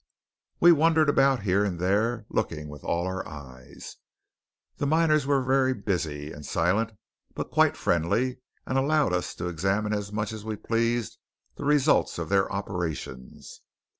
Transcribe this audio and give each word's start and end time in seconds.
We 0.59 0.71
wandered 0.71 1.09
about 1.09 1.43
here 1.43 1.63
and 1.63 1.77
there, 1.79 2.25
looking 2.27 2.69
with 2.69 2.83
all 2.83 3.05
our 3.05 3.27
eyes. 3.27 3.97
The 4.77 4.87
miners 4.87 5.27
were 5.27 5.43
very 5.43 5.75
busy 5.75 6.31
and 6.31 6.43
silent, 6.43 6.93
but 7.35 7.51
quite 7.51 7.77
friendly, 7.77 8.39
and 8.65 8.79
allowed 8.79 9.13
us 9.13 9.35
to 9.35 9.47
examine 9.47 9.93
as 9.93 10.11
much 10.11 10.33
as 10.33 10.43
we 10.43 10.55
pleased 10.55 11.19
the 11.55 11.65
results 11.65 12.17
of 12.17 12.29
their 12.29 12.51
operations. 12.51 13.61